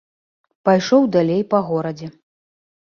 Пайшоў 0.69 1.07
далей 1.19 1.41
па 1.53 1.59
горадзе. 1.69 2.07